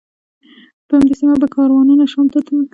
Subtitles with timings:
[0.87, 2.65] په همدې سیمه به کاروانونه شام ته تلل.